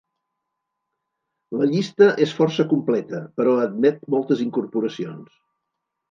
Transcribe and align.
La 1.57 1.67
llista 1.73 2.07
és 2.25 2.33
força 2.37 2.65
completa, 2.71 3.19
però 3.41 3.53
admet 3.65 3.99
moltes 4.15 4.41
incorporacions. 4.47 5.37